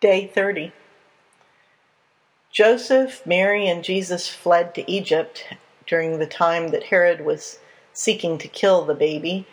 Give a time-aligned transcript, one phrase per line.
[0.00, 0.70] Day 30.
[2.52, 5.44] Joseph, Mary, and Jesus fled to Egypt
[5.88, 7.58] during the time that Herod was
[7.92, 9.44] seeking to kill the baby.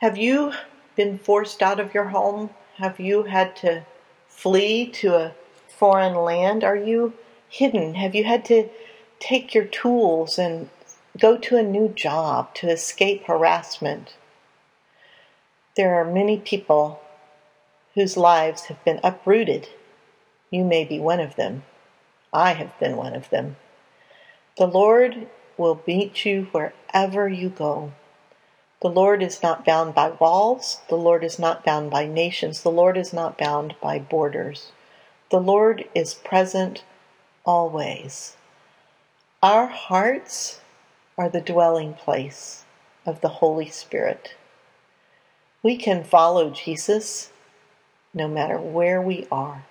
[0.00, 0.52] Have you
[0.94, 2.50] been forced out of your home?
[2.76, 3.84] Have you had to
[4.28, 5.34] flee to a
[5.66, 6.62] foreign land?
[6.62, 7.14] Are you
[7.48, 7.94] hidden?
[7.94, 8.68] Have you had to
[9.18, 10.70] take your tools and
[11.18, 14.14] go to a new job to escape harassment?
[15.76, 17.00] There are many people
[17.98, 19.68] whose lives have been uprooted.
[20.52, 21.64] You may be one of them.
[22.32, 23.56] I have been one of them.
[24.56, 25.26] The Lord
[25.56, 27.90] will meet you wherever you go.
[28.82, 30.80] The Lord is not bound by walls.
[30.88, 32.62] The Lord is not bound by nations.
[32.62, 34.70] The Lord is not bound by borders.
[35.32, 36.84] The Lord is present
[37.44, 38.36] always.
[39.42, 40.60] Our hearts
[41.16, 42.64] are the dwelling place
[43.04, 44.36] of the Holy Spirit.
[45.64, 47.32] We can follow Jesus
[48.14, 49.66] no matter where we are.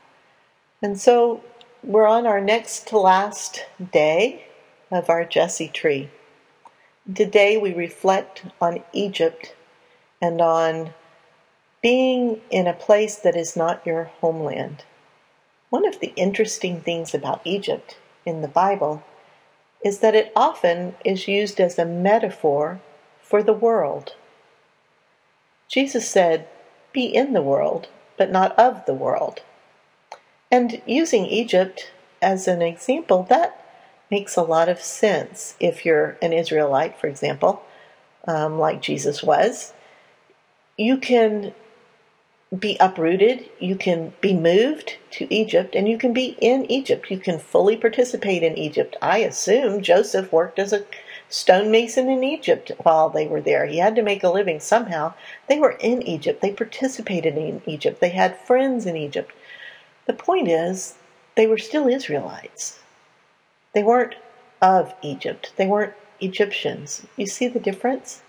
[0.82, 1.44] And so
[1.84, 4.48] we're on our next to last day
[4.92, 6.10] of our Jesse tree.
[7.14, 9.56] Today we reflect on Egypt
[10.22, 10.94] and on
[11.82, 14.84] being in a place that is not your homeland.
[15.70, 19.04] One of the interesting things about Egypt in the Bible
[19.84, 22.82] is that it often is used as a metaphor
[23.22, 24.16] for the world.
[25.68, 26.48] Jesus said,
[26.94, 27.88] Be in the world,
[28.18, 29.42] but not of the world.
[30.52, 33.64] And using Egypt as an example, that
[34.10, 37.64] makes a lot of sense if you're an Israelite, for example,
[38.28, 39.74] um, like Jesus was.
[40.78, 41.54] You can
[42.58, 47.12] be uprooted, you can be moved to Egypt, and you can be in Egypt.
[47.12, 48.96] You can fully participate in Egypt.
[49.02, 50.86] I assume Joseph worked as a
[51.30, 53.66] stonemason in Egypt while they were there.
[53.66, 55.14] He had to make a living somehow.
[55.48, 59.32] They were in Egypt, they participated in Egypt, they had friends in Egypt.
[60.06, 60.96] The point is,
[61.36, 62.80] they were still Israelites.
[63.74, 64.16] They weren't
[64.62, 67.06] of Egypt, they weren't Egyptians.
[67.16, 68.22] You see the difference?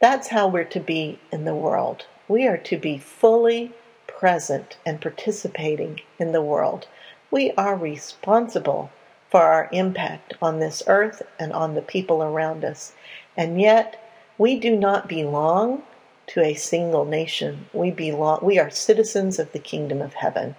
[0.00, 2.06] That's how we're to be in the world.
[2.28, 3.72] We are to be fully
[4.06, 6.86] present and participating in the world.
[7.30, 8.90] We are responsible
[9.32, 12.92] for our impact on this earth and on the people around us.
[13.34, 13.98] And yet,
[14.36, 15.84] we do not belong
[16.26, 17.64] to a single nation.
[17.72, 20.54] We belong we are citizens of the kingdom of heaven.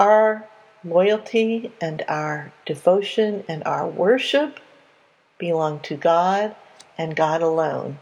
[0.00, 0.48] Our
[0.84, 4.58] loyalty and our devotion and our worship
[5.38, 6.56] belong to God
[6.98, 8.00] and God alone.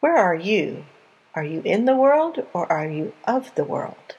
[0.00, 0.86] Where are you?
[1.34, 4.16] Are you in the world or are you of the world?